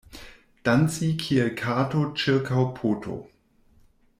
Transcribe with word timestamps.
Danci 0.69 1.09
kiel 1.23 1.51
kato 1.59 2.01
ĉirkaŭ 2.23 2.65
poto. 2.81 3.19